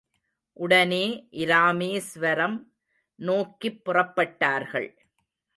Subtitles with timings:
[0.53, 1.27] உடனே
[1.31, 2.57] இராமேஸ்வரம்
[3.19, 4.89] நோக்கிப் புறப்பட்டார்கள்.